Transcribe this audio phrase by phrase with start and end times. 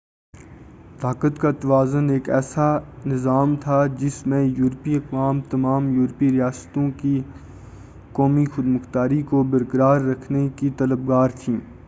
[1.01, 2.67] طاقت کا توازن ایک ایسا
[3.05, 7.19] نظام تھا جس میں یورپی اقوام تمام یورپی ریاستوں کی
[8.13, 11.59] قومی خودمختاری کو برقرار رکھنے کی طلب گار تھیں